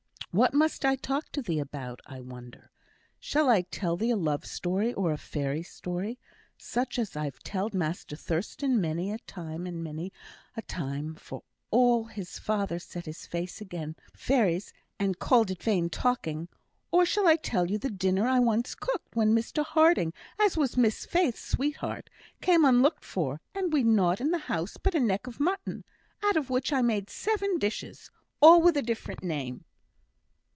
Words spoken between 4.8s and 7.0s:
or a fairy story, such